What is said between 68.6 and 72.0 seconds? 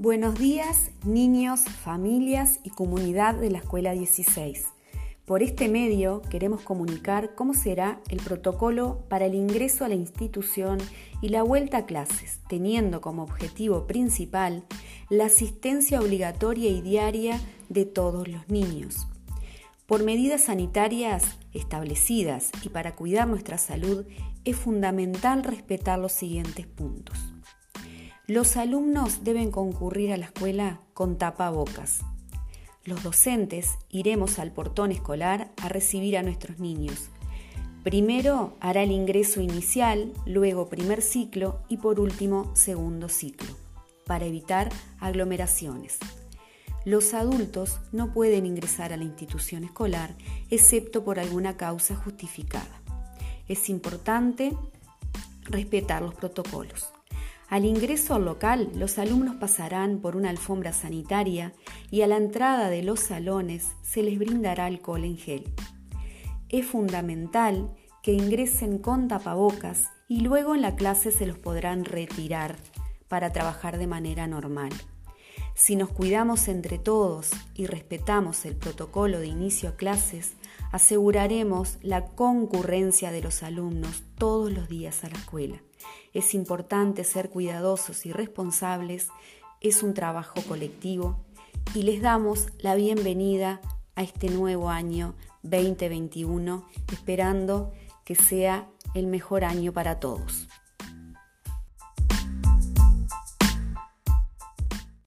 con tapabocas y luego en la clase se los podrán